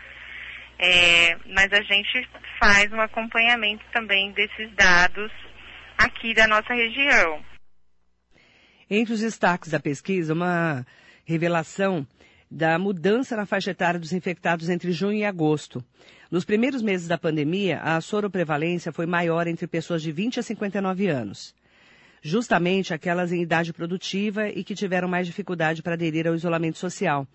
É, 0.79 1.37
mas 1.47 1.73
a 1.73 1.83
gente 1.83 2.29
faz 2.59 2.93
um 2.93 3.01
acompanhamento 3.01 3.85
também 3.93 4.33
desses 4.33 4.73
dados 4.75 5.31
aqui 5.97 6.35
da 6.35 6.47
nossa 6.47 6.75
região. 6.75 7.45
Entre 8.91 9.15
os 9.15 9.21
destaques 9.21 9.71
da 9.71 9.81
pesquisa, 9.81 10.35
uma 10.35 10.85
revelação 11.25 12.07
da 12.51 12.79
mudança 12.79 13.35
na 13.37 13.47
faixa 13.47 13.71
etária 13.71 13.99
dos 13.99 14.13
infectados 14.13 14.69
entre 14.69 14.93
junho 14.93 15.19
e 15.19 15.25
agosto. 15.25 15.83
Nos 16.31 16.45
primeiros 16.45 16.83
meses 16.83 17.09
da 17.09 17.17
pandemia, 17.17 17.81
a 17.81 18.01
soroprevalência 18.01 18.93
foi 18.93 19.07
maior 19.07 19.47
entre 19.47 19.67
pessoas 19.67 20.03
de 20.03 20.13
20 20.13 20.41
a 20.41 20.43
59 20.43 21.07
anos. 21.09 21.55
Justamente 22.25 22.95
aquelas 22.95 23.33
em 23.33 23.43
idade 23.43 23.73
produtiva 23.73 24.49
e 24.49 24.63
que 24.63 24.77
tiveram 24.77 25.09
mais 25.09 25.27
dificuldade 25.27 25.83
para 25.83 25.95
aderir 25.95 26.29
ao 26.29 26.37
isolamento 26.37 26.79
social. 26.79 27.27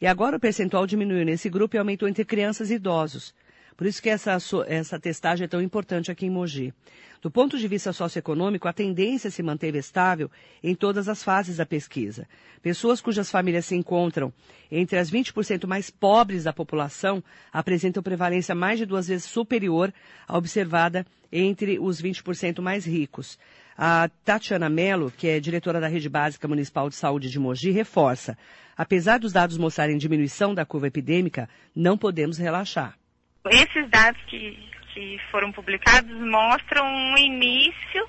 E 0.00 0.06
agora 0.06 0.36
o 0.36 0.40
percentual 0.40 0.86
diminuiu 0.86 1.24
nesse 1.24 1.50
grupo 1.50 1.74
e 1.74 1.78
aumentou 1.78 2.08
entre 2.08 2.24
crianças 2.24 2.70
e 2.70 2.74
idosos. 2.74 3.34
Por 3.76 3.86
isso 3.86 4.00
que 4.00 4.08
essa, 4.08 4.38
essa 4.68 4.98
testagem 4.98 5.44
é 5.44 5.48
tão 5.48 5.60
importante 5.60 6.10
aqui 6.10 6.26
em 6.26 6.30
Mogi. 6.30 6.72
Do 7.20 7.30
ponto 7.30 7.58
de 7.58 7.68
vista 7.68 7.92
socioeconômico, 7.92 8.68
a 8.68 8.72
tendência 8.72 9.30
se 9.30 9.42
manteve 9.42 9.78
estável 9.78 10.30
em 10.62 10.74
todas 10.74 11.08
as 11.08 11.22
fases 11.22 11.56
da 11.56 11.66
pesquisa. 11.66 12.26
Pessoas 12.62 13.00
cujas 13.00 13.30
famílias 13.30 13.66
se 13.66 13.74
encontram 13.74 14.32
entre 14.70 14.98
as 14.98 15.10
20% 15.10 15.66
mais 15.66 15.90
pobres 15.90 16.44
da 16.44 16.52
população 16.52 17.22
apresentam 17.52 18.02
prevalência 18.02 18.54
mais 18.54 18.78
de 18.78 18.86
duas 18.86 19.08
vezes 19.08 19.26
superior 19.26 19.92
à 20.26 20.38
observada 20.38 21.04
entre 21.30 21.78
os 21.78 22.00
20% 22.00 22.60
mais 22.60 22.86
ricos. 22.86 23.38
A 23.78 24.08
Tatiana 24.24 24.70
Mello, 24.70 25.10
que 25.10 25.28
é 25.28 25.38
diretora 25.38 25.80
da 25.80 25.86
Rede 25.86 26.08
Básica 26.08 26.48
Municipal 26.48 26.88
de 26.88 26.94
Saúde 26.94 27.30
de 27.30 27.38
Mogi, 27.38 27.70
reforça: 27.70 28.36
apesar 28.76 29.18
dos 29.18 29.32
dados 29.32 29.58
mostrarem 29.58 29.98
diminuição 29.98 30.54
da 30.54 30.64
curva 30.64 30.86
epidêmica, 30.86 31.48
não 31.74 31.98
podemos 31.98 32.38
relaxar. 32.38 32.94
Esses 33.50 33.88
dados 33.90 34.20
que, 34.28 34.58
que 34.94 35.18
foram 35.30 35.52
publicados 35.52 36.10
mostram 36.10 36.86
um 36.86 37.18
início 37.18 38.08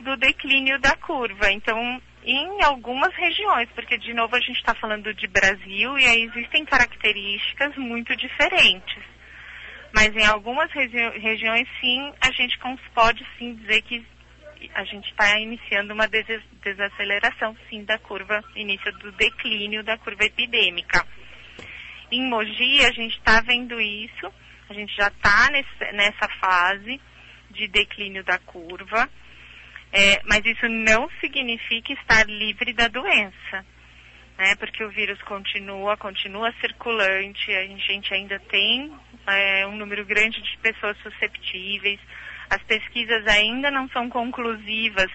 do 0.00 0.16
declínio 0.16 0.80
da 0.80 0.96
curva. 0.96 1.52
Então, 1.52 2.00
em 2.24 2.62
algumas 2.62 3.14
regiões, 3.14 3.68
porque 3.74 3.98
de 3.98 4.14
novo 4.14 4.34
a 4.34 4.40
gente 4.40 4.56
está 4.56 4.74
falando 4.74 5.12
de 5.12 5.26
Brasil 5.26 5.98
e 5.98 6.06
aí 6.06 6.22
existem 6.22 6.64
características 6.64 7.76
muito 7.76 8.16
diferentes. 8.16 9.02
Mas 9.94 10.16
em 10.16 10.24
algumas 10.24 10.72
regi 10.72 10.96
regiões, 11.20 11.68
sim, 11.80 12.12
a 12.20 12.32
gente 12.32 12.58
pode 12.94 13.24
sim 13.38 13.54
dizer 13.54 13.82
que 13.82 14.04
a 14.74 14.84
gente 14.84 15.10
está 15.10 15.38
iniciando 15.38 15.92
uma 15.92 16.06
des 16.08 16.26
desaceleração, 16.62 17.56
sim, 17.68 17.84
da 17.84 17.98
curva, 17.98 18.42
início 18.56 18.92
do 18.98 19.12
declínio 19.12 19.82
da 19.82 19.98
curva 19.98 20.24
epidêmica. 20.24 21.06
Em 22.10 22.28
Mogi, 22.28 22.84
a 22.84 22.92
gente 22.92 23.16
está 23.18 23.40
vendo 23.40 23.80
isso 23.80 24.32
a 24.68 24.72
gente 24.72 24.94
já 24.96 25.08
está 25.08 25.50
nessa 25.92 26.28
fase 26.40 27.00
de 27.50 27.68
declínio 27.68 28.24
da 28.24 28.38
curva, 28.38 29.08
é, 29.92 30.20
mas 30.24 30.44
isso 30.44 30.68
não 30.68 31.08
significa 31.20 31.92
estar 31.92 32.26
livre 32.26 32.72
da 32.72 32.88
doença, 32.88 33.64
né? 34.36 34.56
Porque 34.58 34.82
o 34.82 34.90
vírus 34.90 35.20
continua, 35.22 35.96
continua 35.96 36.52
circulante, 36.60 37.52
a 37.52 37.66
gente 37.66 38.12
ainda 38.12 38.38
tem 38.40 38.92
é, 39.26 39.66
um 39.66 39.76
número 39.76 40.04
grande 40.04 40.40
de 40.42 40.58
pessoas 40.58 40.96
susceptíveis, 40.98 42.00
as 42.50 42.62
pesquisas 42.62 43.26
ainda 43.26 43.70
não 43.70 43.88
são 43.88 44.08
conclusivas 44.08 45.10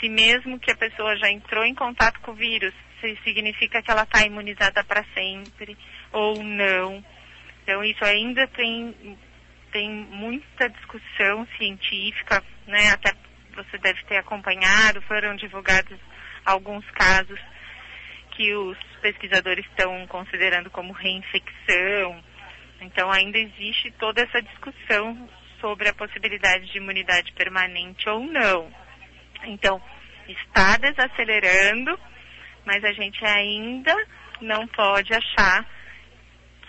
se 0.00 0.08
mesmo 0.08 0.58
que 0.58 0.70
a 0.70 0.76
pessoa 0.76 1.16
já 1.16 1.30
entrou 1.30 1.64
em 1.64 1.74
contato 1.74 2.20
com 2.20 2.32
o 2.32 2.34
vírus, 2.34 2.72
se 3.00 3.16
significa 3.24 3.82
que 3.82 3.90
ela 3.90 4.02
está 4.02 4.24
imunizada 4.24 4.82
para 4.84 5.04
sempre 5.14 5.76
ou 6.12 6.42
não. 6.42 7.04
Então, 7.62 7.82
isso 7.84 8.04
ainda 8.04 8.46
tem, 8.48 9.18
tem 9.72 9.90
muita 9.90 10.68
discussão 10.70 11.46
científica, 11.56 12.42
né? 12.66 12.90
Até 12.90 13.12
você 13.54 13.76
deve 13.78 14.02
ter 14.04 14.16
acompanhado, 14.16 15.02
foram 15.02 15.36
divulgados 15.36 15.98
alguns 16.44 16.88
casos 16.92 17.38
que 18.30 18.54
os 18.54 18.78
pesquisadores 19.02 19.66
estão 19.66 20.06
considerando 20.06 20.70
como 20.70 20.92
reinfecção. 20.92 22.22
Então, 22.80 23.10
ainda 23.10 23.36
existe 23.36 23.90
toda 23.98 24.22
essa 24.22 24.40
discussão 24.40 25.28
sobre 25.60 25.88
a 25.88 25.94
possibilidade 25.94 26.66
de 26.70 26.78
imunidade 26.78 27.32
permanente 27.32 28.08
ou 28.08 28.20
não. 28.20 28.70
Então, 29.44 29.80
está 30.26 30.76
desacelerando, 30.76 31.98
mas 32.64 32.84
a 32.84 32.92
gente 32.92 33.24
ainda 33.24 33.94
não 34.40 34.66
pode 34.68 35.12
achar 35.14 35.66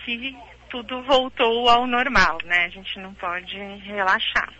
que 0.04 0.36
tudo 0.68 1.02
voltou 1.02 1.68
ao 1.68 1.86
normal, 1.86 2.38
né? 2.44 2.64
A 2.64 2.68
gente 2.68 2.98
não 2.98 3.12
pode 3.14 3.56
relaxar. 3.56 4.52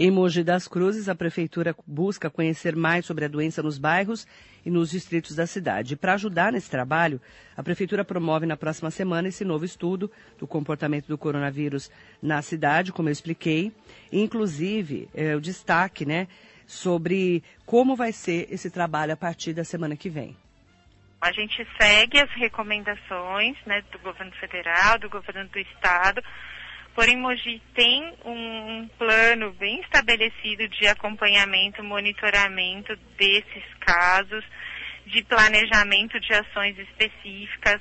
Em 0.00 0.12
Mogi 0.12 0.44
das 0.44 0.68
Cruzes, 0.68 1.08
a 1.08 1.14
Prefeitura 1.16 1.74
busca 1.84 2.30
conhecer 2.30 2.76
mais 2.76 3.04
sobre 3.04 3.24
a 3.24 3.28
doença 3.28 3.60
nos 3.64 3.78
bairros 3.78 4.28
e 4.64 4.70
nos 4.70 4.92
distritos 4.92 5.34
da 5.34 5.44
cidade. 5.44 5.96
Para 5.96 6.14
ajudar 6.14 6.52
nesse 6.52 6.70
trabalho, 6.70 7.20
a 7.56 7.64
Prefeitura 7.64 8.04
promove 8.04 8.46
na 8.46 8.56
próxima 8.56 8.92
semana 8.92 9.26
esse 9.26 9.44
novo 9.44 9.64
estudo 9.64 10.08
do 10.38 10.46
comportamento 10.46 11.08
do 11.08 11.18
coronavírus 11.18 11.90
na 12.22 12.40
cidade, 12.42 12.92
como 12.92 13.08
eu 13.08 13.12
expliquei, 13.12 13.72
inclusive 14.12 15.08
é, 15.12 15.34
o 15.34 15.40
destaque 15.40 16.06
né, 16.06 16.28
sobre 16.64 17.42
como 17.66 17.96
vai 17.96 18.12
ser 18.12 18.46
esse 18.52 18.70
trabalho 18.70 19.14
a 19.14 19.16
partir 19.16 19.52
da 19.52 19.64
semana 19.64 19.96
que 19.96 20.08
vem. 20.08 20.36
A 21.20 21.32
gente 21.32 21.66
segue 21.76 22.20
as 22.20 22.30
recomendações 22.36 23.56
né, 23.66 23.82
do 23.90 23.98
governo 23.98 24.30
federal, 24.36 24.96
do 25.00 25.10
governo 25.10 25.48
do 25.48 25.58
estado, 25.58 26.22
porém 26.94 27.16
Mogi 27.16 27.62
tem 27.74 28.12
um 28.24 28.88
plano 28.98 29.52
bem 29.52 29.80
estabelecido 29.80 30.68
de 30.68 30.86
acompanhamento, 30.86 31.82
monitoramento 31.82 32.96
desses 33.16 33.64
casos, 33.80 34.44
de 35.06 35.22
planejamento 35.24 36.18
de 36.20 36.32
ações 36.34 36.78
específicas. 36.78 37.80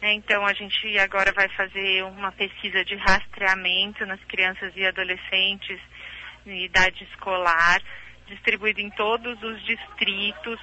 Né. 0.00 0.14
Então 0.14 0.44
a 0.44 0.52
gente 0.52 0.98
agora 0.98 1.32
vai 1.32 1.48
fazer 1.50 2.04
uma 2.04 2.32
pesquisa 2.32 2.84
de 2.84 2.94
rastreamento 2.96 4.04
nas 4.06 4.22
crianças 4.24 4.72
e 4.76 4.86
adolescentes 4.86 5.80
em 6.46 6.64
idade 6.64 7.04
escolar, 7.04 7.80
distribuído 8.26 8.80
em 8.80 8.90
todos 8.90 9.42
os 9.42 9.64
distritos 9.64 10.60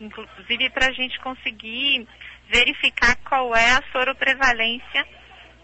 inclusive 0.00 0.70
para 0.70 0.88
a 0.88 0.92
gente 0.92 1.18
conseguir 1.20 2.06
verificar 2.48 3.16
qual 3.28 3.54
é 3.54 3.72
a 3.72 3.82
soroprevalência 3.92 5.06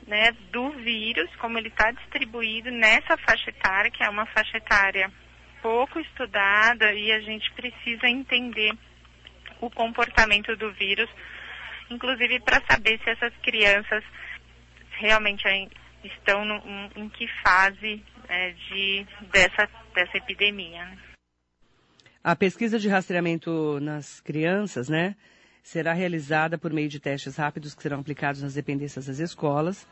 né, 0.07 0.33
do 0.53 0.71
vírus, 0.71 1.29
como 1.37 1.59
ele 1.59 1.69
está 1.69 1.91
distribuído 1.91 2.71
nessa 2.71 3.17
faixa 3.19 3.51
etária, 3.51 3.91
que 3.91 4.03
é 4.03 4.09
uma 4.09 4.27
faixa 4.27 4.59
etária 4.59 5.11
pouco 5.63 5.99
estudada 5.99 6.93
e 6.93 7.11
a 7.11 7.21
gente 7.21 7.51
precisa 7.55 8.07
entender 8.07 8.71
o 9.63 9.71
comportamento 9.71 10.55
do 10.57 10.71
vírus, 10.75 11.09
inclusive 11.91 12.39
para 12.41 12.63
saber 12.69 13.01
se 13.03 13.09
essas 13.09 13.33
crianças 13.43 14.05
realmente 14.99 15.43
estão 16.05 16.45
no, 16.45 16.57
em, 16.95 17.09
que 17.09 17.27
fase 17.43 18.05
é, 18.29 18.51
de, 18.51 19.07
dessa, 19.33 19.67
dessa 19.95 20.19
epidemia. 20.19 20.85
Né? 20.85 20.99
A 22.23 22.37
pesquisa 22.37 22.79
de 22.79 22.89
rastreamento 22.89 23.81
nas 23.81 24.21
crianças, 24.21 24.91
né, 24.91 25.17
será 25.65 25.93
realizada 25.93 26.57
por 26.57 26.73
meio 26.73 26.89
de 26.89 27.01
testes 27.01 27.35
rápidos 27.35 27.75
que 27.75 27.83
serão 27.83 27.99
aplicados 27.99 28.41
nas 28.43 28.55
dependências 28.55 29.07
das 29.07 29.19
escolas 29.19 29.85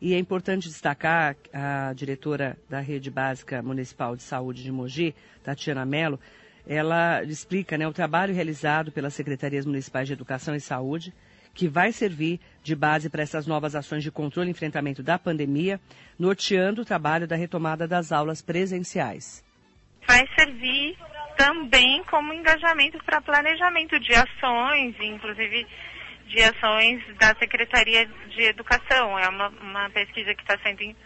E 0.00 0.14
é 0.14 0.18
importante 0.18 0.68
destacar 0.68 1.36
a 1.52 1.92
diretora 1.92 2.56
da 2.68 2.78
Rede 2.78 3.10
Básica 3.10 3.60
Municipal 3.60 4.14
de 4.14 4.22
Saúde 4.22 4.62
de 4.62 4.70
Mogi, 4.70 5.12
Tatiana 5.42 5.84
Mello, 5.84 6.20
ela 6.64 7.24
explica 7.24 7.76
né, 7.76 7.88
o 7.88 7.92
trabalho 7.92 8.32
realizado 8.32 8.92
pelas 8.92 9.14
secretarias 9.14 9.66
municipais 9.66 10.06
de 10.06 10.12
Educação 10.12 10.54
e 10.54 10.60
Saúde, 10.60 11.12
que 11.52 11.66
vai 11.66 11.90
servir 11.90 12.38
de 12.62 12.76
base 12.76 13.10
para 13.10 13.22
essas 13.22 13.46
novas 13.46 13.74
ações 13.74 14.04
de 14.04 14.10
controle 14.12 14.48
e 14.48 14.52
enfrentamento 14.52 15.02
da 15.02 15.18
pandemia, 15.18 15.80
norteando 16.16 16.82
o 16.82 16.84
trabalho 16.84 17.26
da 17.26 17.34
retomada 17.34 17.88
das 17.88 18.12
aulas 18.12 18.40
presenciais. 18.40 19.42
Vai 20.06 20.24
servir 20.38 20.96
também 21.38 22.02
como 22.10 22.34
engajamento 22.34 22.98
para 23.04 23.20
planejamento 23.20 23.98
de 24.00 24.12
ações, 24.12 24.96
inclusive 25.00 25.64
de 26.26 26.42
ações 26.42 27.00
da 27.16 27.28
Secretaria 27.38 28.04
de 28.06 28.42
Educação. 28.42 29.16
É 29.16 29.28
uma, 29.28 29.48
uma 29.48 29.88
pesquisa 29.90 30.34
que 30.34 30.42
está 30.42 30.58
sendo 30.58 30.96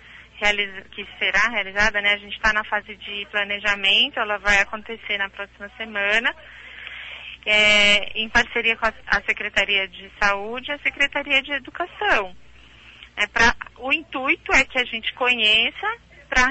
que 0.90 1.06
será 1.20 1.50
realizada, 1.50 2.00
né? 2.00 2.14
A 2.14 2.16
gente 2.16 2.34
está 2.34 2.52
na 2.52 2.64
fase 2.64 2.96
de 2.96 3.26
planejamento, 3.30 4.18
ela 4.18 4.38
vai 4.38 4.58
acontecer 4.58 5.16
na 5.16 5.28
próxima 5.28 5.70
semana, 5.76 6.34
é, 7.46 8.18
em 8.18 8.28
parceria 8.28 8.76
com 8.76 8.86
a, 8.86 8.92
a, 9.06 9.22
Secretaria 9.22 9.86
de 9.86 10.10
Saúde 10.20 10.70
e 10.70 10.74
a 10.74 10.78
Secretaria 10.78 11.42
de 11.42 11.52
Educação. 11.52 12.34
É 13.16 13.26
pra, 13.28 13.54
o 13.78 13.92
intuito 13.92 14.52
é 14.52 14.64
que 14.64 14.80
a 14.80 14.84
gente 14.84 15.12
conheça 15.14 15.96
para 16.28 16.46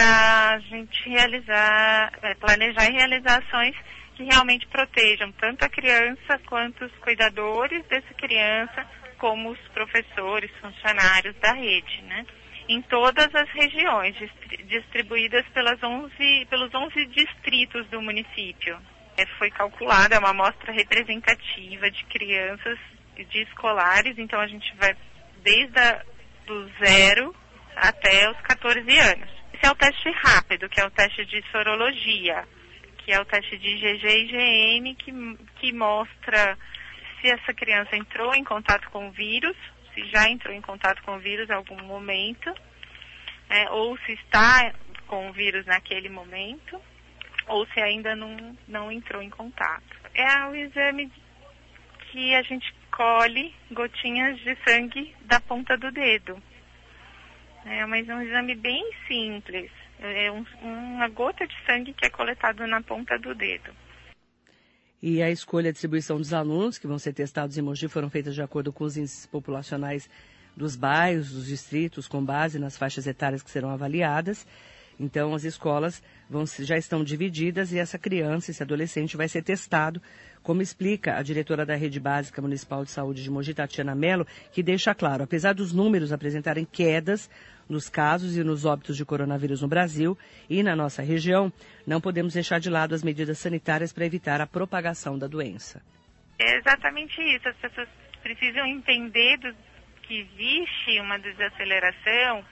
a 0.00 0.58
gente 0.60 1.08
realizar, 1.08 2.12
é, 2.22 2.34
planejar 2.34 2.88
e 2.88 2.92
realizar 2.92 3.42
ações 3.42 3.76
que 4.14 4.24
realmente 4.24 4.66
protejam 4.68 5.32
tanto 5.32 5.64
a 5.64 5.68
criança 5.68 6.38
quanto 6.46 6.84
os 6.84 6.92
cuidadores 6.98 7.84
dessa 7.86 8.14
criança, 8.14 8.86
como 9.18 9.50
os 9.50 9.58
professores, 9.68 10.50
funcionários 10.60 11.34
da 11.36 11.52
rede, 11.52 12.02
né? 12.02 12.26
Em 12.68 12.80
todas 12.82 13.28
as 13.34 13.48
regiões, 13.50 14.16
distribuídas 14.66 15.44
pelas 15.48 15.82
11, 15.82 16.46
pelos 16.48 16.72
11 16.74 17.06
distritos 17.06 17.86
do 17.88 18.00
município. 18.00 18.78
É, 19.16 19.26
foi 19.38 19.50
calculada 19.50 20.18
uma 20.18 20.30
amostra 20.30 20.72
representativa 20.72 21.90
de 21.90 22.04
crianças 22.04 22.78
de 23.16 23.42
escolares, 23.42 24.18
então 24.18 24.40
a 24.40 24.46
gente 24.46 24.74
vai 24.76 24.96
desde 25.42 25.78
a, 25.78 26.02
do 26.46 26.70
zero 26.82 27.34
até 27.76 28.30
os 28.30 28.40
14 28.40 28.98
anos. 28.98 29.41
Esse 29.52 29.66
é 29.66 29.70
o 29.70 29.74
teste 29.74 30.10
rápido, 30.10 30.68
que 30.68 30.80
é 30.80 30.84
o 30.84 30.90
teste 30.90 31.24
de 31.26 31.42
sorologia 31.50 32.46
que 33.04 33.12
é 33.12 33.20
o 33.20 33.24
teste 33.24 33.58
de 33.58 33.68
IgG 33.68 34.06
e 34.06 34.78
IgM, 34.78 34.94
que, 34.94 35.12
que 35.56 35.72
mostra 35.72 36.56
se 37.20 37.28
essa 37.28 37.52
criança 37.52 37.96
entrou 37.96 38.34
em 38.34 38.44
contato 38.44 38.88
com 38.90 39.08
o 39.08 39.12
vírus, 39.12 39.56
se 39.94 40.04
já 40.08 40.28
entrou 40.28 40.54
em 40.54 40.60
contato 40.60 41.02
com 41.02 41.16
o 41.16 41.18
vírus 41.18 41.48
em 41.48 41.52
algum 41.52 41.82
momento, 41.84 42.52
é, 43.50 43.70
ou 43.70 43.98
se 43.98 44.12
está 44.12 44.72
com 45.06 45.28
o 45.28 45.32
vírus 45.32 45.66
naquele 45.66 46.08
momento, 46.08 46.80
ou 47.48 47.66
se 47.66 47.80
ainda 47.80 48.14
não, 48.14 48.56
não 48.68 48.90
entrou 48.90 49.20
em 49.20 49.30
contato. 49.30 50.00
É 50.14 50.46
o 50.46 50.54
exame 50.54 51.10
que 52.10 52.34
a 52.34 52.42
gente 52.42 52.72
colhe 52.90 53.54
gotinhas 53.70 54.38
de 54.40 54.56
sangue 54.64 55.14
da 55.22 55.40
ponta 55.40 55.76
do 55.76 55.90
dedo. 55.90 56.40
É 57.64 57.86
mas 57.86 58.08
é 58.08 58.14
um 58.14 58.22
exame 58.22 58.54
bem 58.54 58.90
simples. 59.06 59.70
É 60.00 60.30
um, 60.30 60.44
uma 60.62 61.08
gota 61.08 61.46
de 61.46 61.54
sangue 61.64 61.92
que 61.92 62.06
é 62.06 62.10
coletado 62.10 62.66
na 62.66 62.82
ponta 62.82 63.18
do 63.18 63.34
dedo. 63.34 63.72
E 65.00 65.22
a 65.22 65.30
escolha 65.30 65.66
e 65.66 65.68
a 65.70 65.72
distribuição 65.72 66.16
dos 66.16 66.32
alunos 66.32 66.78
que 66.78 66.86
vão 66.86 66.98
ser 66.98 67.12
testados 67.12 67.58
em 67.58 67.62
Mogi 67.62 67.88
foram 67.88 68.08
feitas 68.08 68.34
de 68.34 68.42
acordo 68.42 68.72
com 68.72 68.84
os 68.84 68.96
índices 68.96 69.26
populacionais 69.26 70.08
dos 70.56 70.76
bairros, 70.76 71.32
dos 71.32 71.46
distritos, 71.46 72.06
com 72.06 72.24
base 72.24 72.58
nas 72.58 72.76
faixas 72.76 73.06
etárias 73.06 73.42
que 73.42 73.50
serão 73.50 73.70
avaliadas. 73.70 74.46
Então, 75.02 75.34
as 75.34 75.42
escolas 75.42 76.00
vão, 76.30 76.44
já 76.46 76.78
estão 76.78 77.02
divididas 77.02 77.72
e 77.72 77.78
essa 77.78 77.98
criança, 77.98 78.52
esse 78.52 78.62
adolescente, 78.62 79.16
vai 79.16 79.26
ser 79.26 79.42
testado, 79.42 80.00
como 80.44 80.62
explica 80.62 81.16
a 81.16 81.22
diretora 81.22 81.66
da 81.66 81.74
Rede 81.74 81.98
Básica 81.98 82.40
Municipal 82.40 82.84
de 82.84 82.92
Saúde 82.92 83.20
de 83.20 83.28
Mogi, 83.28 83.52
Tatiana 83.52 83.96
Mello, 83.96 84.24
que 84.52 84.62
deixa 84.62 84.94
claro, 84.94 85.24
apesar 85.24 85.54
dos 85.54 85.72
números 85.72 86.12
apresentarem 86.12 86.64
quedas 86.64 87.28
nos 87.68 87.88
casos 87.88 88.36
e 88.36 88.44
nos 88.44 88.64
óbitos 88.64 88.96
de 88.96 89.04
coronavírus 89.04 89.60
no 89.60 89.66
Brasil 89.66 90.16
e 90.48 90.62
na 90.62 90.76
nossa 90.76 91.02
região, 91.02 91.52
não 91.84 92.00
podemos 92.00 92.34
deixar 92.34 92.60
de 92.60 92.70
lado 92.70 92.94
as 92.94 93.02
medidas 93.02 93.38
sanitárias 93.38 93.92
para 93.92 94.06
evitar 94.06 94.40
a 94.40 94.46
propagação 94.46 95.18
da 95.18 95.26
doença. 95.26 95.82
É 96.38 96.58
exatamente 96.58 97.20
isso. 97.20 97.48
As 97.48 97.56
pessoas 97.56 97.88
precisam 98.22 98.64
entender 98.66 99.36
do, 99.38 99.52
que 100.02 100.20
existe 100.20 101.00
uma 101.00 101.18
desaceleração, 101.18 102.44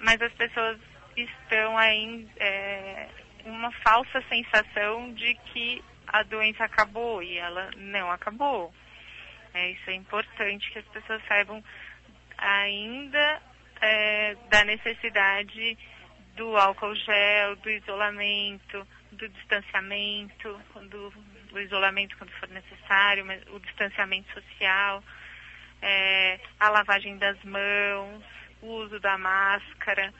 mas 0.00 0.22
as 0.22 0.32
pessoas 0.34 0.78
estão 1.22 1.76
aí 1.76 2.28
é, 2.38 3.08
uma 3.44 3.72
falsa 3.72 4.22
sensação 4.28 5.12
de 5.14 5.34
que 5.52 5.82
a 6.06 6.22
doença 6.22 6.64
acabou 6.64 7.22
e 7.22 7.38
ela 7.38 7.70
não 7.76 8.10
acabou. 8.10 8.72
É, 9.54 9.70
isso 9.70 9.90
é 9.90 9.94
importante 9.94 10.70
que 10.70 10.78
as 10.78 10.86
pessoas 10.86 11.22
saibam 11.26 11.62
ainda 12.36 13.42
é, 13.80 14.34
da 14.48 14.64
necessidade 14.64 15.76
do 16.36 16.56
álcool 16.56 16.94
gel, 16.94 17.56
do 17.56 17.70
isolamento, 17.70 18.86
do 19.12 19.28
distanciamento, 19.28 20.60
do, 20.88 21.10
do 21.50 21.60
isolamento 21.60 22.16
quando 22.16 22.30
for 22.32 22.48
necessário, 22.48 23.24
mas 23.26 23.42
o 23.48 23.58
distanciamento 23.58 24.32
social, 24.32 25.02
é, 25.82 26.38
a 26.60 26.68
lavagem 26.68 27.18
das 27.18 27.42
mãos, 27.42 28.22
o 28.62 28.66
uso 28.66 29.00
da 29.00 29.18
máscara. 29.18 30.12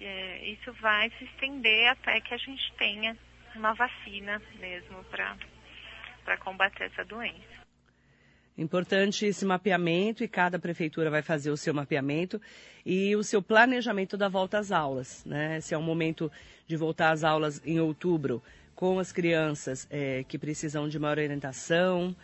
É, 0.00 0.46
isso 0.48 0.72
vai 0.74 1.10
se 1.18 1.24
estender 1.24 1.88
até 1.88 2.20
que 2.20 2.34
a 2.34 2.38
gente 2.38 2.72
tenha 2.78 3.16
uma 3.54 3.74
vacina 3.74 4.40
mesmo 4.58 5.04
para 5.04 6.36
combater 6.38 6.84
essa 6.84 7.04
doença. 7.04 7.58
Importante 8.56 9.24
esse 9.24 9.44
mapeamento 9.44 10.24
e 10.24 10.28
cada 10.28 10.58
prefeitura 10.58 11.10
vai 11.10 11.22
fazer 11.22 11.50
o 11.50 11.56
seu 11.56 11.72
mapeamento 11.72 12.40
e 12.84 13.14
o 13.14 13.22
seu 13.22 13.40
planejamento 13.40 14.16
da 14.16 14.28
volta 14.28 14.58
às 14.58 14.72
aulas. 14.72 15.24
Né? 15.24 15.60
Se 15.60 15.74
é 15.74 15.78
um 15.78 15.82
momento 15.82 16.30
de 16.66 16.76
voltar 16.76 17.12
às 17.12 17.22
aulas 17.22 17.62
em 17.64 17.78
outubro 17.78 18.42
com 18.74 18.98
as 18.98 19.12
crianças 19.12 19.86
é, 19.90 20.24
que 20.24 20.36
precisam 20.36 20.88
de 20.88 20.98
maior 20.98 21.18
orientação, 21.18 22.16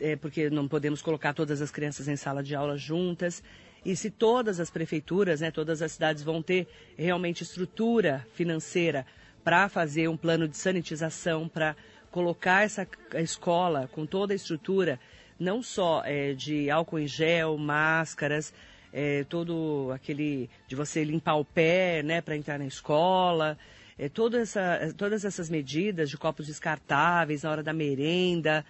é, 0.00 0.16
porque 0.16 0.50
não 0.50 0.66
podemos 0.66 1.00
colocar 1.02 1.34
todas 1.34 1.62
as 1.62 1.70
crianças 1.70 2.08
em 2.08 2.16
sala 2.16 2.42
de 2.42 2.54
aula 2.54 2.76
juntas. 2.76 3.42
E 3.84 3.96
se 3.96 4.10
todas 4.10 4.60
as 4.60 4.70
prefeituras, 4.70 5.40
né, 5.40 5.50
todas 5.50 5.80
as 5.82 5.92
cidades 5.92 6.22
vão 6.22 6.42
ter 6.42 6.68
realmente 6.96 7.42
estrutura 7.42 8.26
financeira 8.34 9.06
para 9.42 9.68
fazer 9.68 10.08
um 10.08 10.16
plano 10.16 10.46
de 10.46 10.56
sanitização, 10.56 11.48
para 11.48 11.74
colocar 12.10 12.64
essa 12.64 12.86
escola 13.14 13.88
com 13.92 14.04
toda 14.04 14.32
a 14.32 14.36
estrutura 14.36 14.98
não 15.38 15.62
só 15.62 16.02
é, 16.04 16.34
de 16.34 16.70
álcool 16.70 16.98
em 16.98 17.06
gel, 17.06 17.56
máscaras, 17.56 18.52
é, 18.92 19.24
todo 19.24 19.90
aquele 19.94 20.50
de 20.68 20.76
você 20.76 21.02
limpar 21.02 21.36
o 21.36 21.44
pé, 21.44 22.02
né, 22.02 22.20
para 22.20 22.36
entrar 22.36 22.58
na 22.58 22.66
escola, 22.66 23.56
é, 23.98 24.08
toda 24.08 24.40
essa, 24.40 24.94
todas 24.96 25.24
essas 25.24 25.48
medidas 25.48 26.10
de 26.10 26.18
copos 26.18 26.46
descartáveis 26.46 27.42
na 27.42 27.50
hora 27.50 27.62
da 27.62 27.72
merenda. 27.72 28.64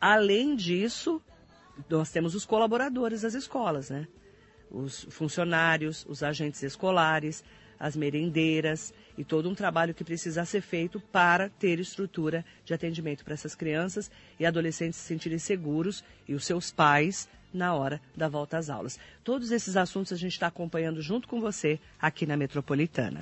Além 0.00 0.54
disso, 0.54 1.20
nós 1.88 2.10
temos 2.10 2.34
os 2.34 2.44
colaboradores 2.44 3.22
das 3.22 3.34
escolas, 3.34 3.90
né? 3.90 4.06
Os 4.74 5.06
funcionários, 5.08 6.04
os 6.08 6.22
agentes 6.24 6.62
escolares, 6.62 7.44
as 7.78 7.94
merendeiras 7.94 8.92
e 9.16 9.24
todo 9.24 9.48
um 9.48 9.54
trabalho 9.54 9.94
que 9.94 10.02
precisa 10.02 10.44
ser 10.44 10.60
feito 10.60 10.98
para 11.12 11.48
ter 11.48 11.78
estrutura 11.78 12.44
de 12.64 12.74
atendimento 12.74 13.24
para 13.24 13.34
essas 13.34 13.54
crianças 13.54 14.10
e 14.38 14.44
adolescentes 14.44 14.98
se 14.98 15.06
sentirem 15.06 15.38
seguros 15.38 16.02
e 16.26 16.34
os 16.34 16.44
seus 16.44 16.72
pais 16.72 17.28
na 17.52 17.72
hora 17.72 18.00
da 18.16 18.28
volta 18.28 18.58
às 18.58 18.68
aulas. 18.68 18.98
Todos 19.22 19.52
esses 19.52 19.76
assuntos 19.76 20.12
a 20.12 20.16
gente 20.16 20.32
está 20.32 20.48
acompanhando 20.48 21.00
junto 21.00 21.28
com 21.28 21.40
você 21.40 21.78
aqui 22.00 22.26
na 22.26 22.36
Metropolitana. 22.36 23.20